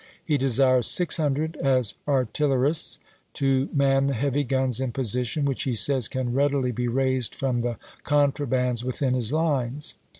[0.25, 2.97] He desires six hundred as artillerists,
[3.33, 7.61] to man the hea\^ guns in position, which he says can readily be raised from
[7.61, 9.93] the con trabands within his lines.